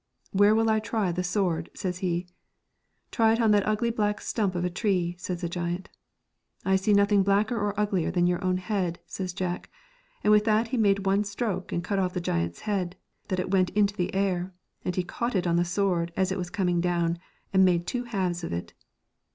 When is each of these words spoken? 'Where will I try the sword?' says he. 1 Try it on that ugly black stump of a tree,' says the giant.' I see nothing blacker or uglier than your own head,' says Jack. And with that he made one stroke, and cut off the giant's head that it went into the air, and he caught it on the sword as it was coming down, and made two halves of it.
'Where 0.31 0.55
will 0.55 0.67
I 0.67 0.79
try 0.79 1.11
the 1.11 1.23
sword?' 1.23 1.69
says 1.75 1.99
he. 1.99 2.21
1 2.21 2.25
Try 3.11 3.33
it 3.33 3.39
on 3.39 3.51
that 3.51 3.67
ugly 3.67 3.91
black 3.91 4.19
stump 4.19 4.55
of 4.55 4.65
a 4.65 4.69
tree,' 4.71 5.15
says 5.19 5.41
the 5.41 5.47
giant.' 5.47 5.89
I 6.65 6.75
see 6.75 6.91
nothing 6.91 7.21
blacker 7.21 7.55
or 7.55 7.79
uglier 7.79 8.09
than 8.09 8.25
your 8.25 8.43
own 8.43 8.57
head,' 8.57 8.97
says 9.05 9.31
Jack. 9.31 9.69
And 10.23 10.31
with 10.31 10.43
that 10.45 10.69
he 10.69 10.77
made 10.77 11.05
one 11.05 11.23
stroke, 11.23 11.71
and 11.71 11.83
cut 11.83 11.99
off 11.99 12.15
the 12.15 12.19
giant's 12.19 12.61
head 12.61 12.95
that 13.27 13.39
it 13.39 13.51
went 13.51 13.69
into 13.77 13.95
the 13.95 14.11
air, 14.15 14.55
and 14.83 14.95
he 14.95 15.03
caught 15.03 15.35
it 15.35 15.45
on 15.45 15.57
the 15.57 15.63
sword 15.63 16.11
as 16.17 16.31
it 16.31 16.37
was 16.39 16.49
coming 16.49 16.81
down, 16.81 17.19
and 17.53 17.63
made 17.63 17.85
two 17.85 18.05
halves 18.05 18.43
of 18.43 18.51
it. 18.51 18.73